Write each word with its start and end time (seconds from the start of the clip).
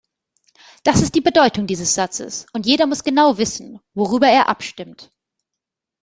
Das 0.83 0.99
ist 1.03 1.13
die 1.13 1.21
Bedeutung 1.21 1.67
dieses 1.67 1.93
Satzes, 1.93 2.47
und 2.53 2.65
jeder 2.65 2.87
muss 2.87 3.03
genau 3.03 3.37
wissen, 3.37 3.79
worüber 3.93 4.25
er 4.25 4.49
abstimmt. 4.49 5.11